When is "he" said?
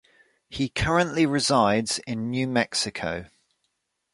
0.49-0.67